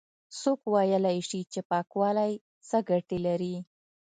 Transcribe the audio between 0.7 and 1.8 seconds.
ويلاى شي چې